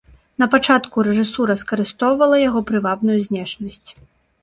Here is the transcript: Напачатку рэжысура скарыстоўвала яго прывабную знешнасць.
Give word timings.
Напачатку 0.43 1.03
рэжысура 1.09 1.57
скарыстоўвала 1.65 2.43
яго 2.49 2.67
прывабную 2.73 3.19
знешнасць. 3.31 3.89